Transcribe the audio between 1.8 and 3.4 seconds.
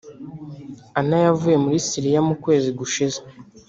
Syria mu kwezi gushize